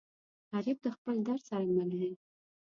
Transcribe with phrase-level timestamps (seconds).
[0.53, 2.11] غریب د خپل درد سره مل وي